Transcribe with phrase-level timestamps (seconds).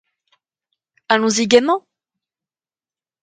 [1.09, 1.85] Allons-y gaiement!